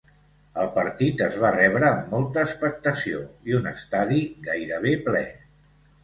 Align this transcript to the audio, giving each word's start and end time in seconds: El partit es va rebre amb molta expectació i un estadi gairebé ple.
El 0.61 0.69
partit 0.75 1.19
es 1.25 1.35
va 1.41 1.49
rebre 1.55 1.85
amb 1.89 2.07
molta 2.13 2.45
expectació 2.45 3.19
i 3.51 3.55
un 3.59 3.69
estadi 3.73 4.23
gairebé 4.47 4.95
ple. 5.09 5.23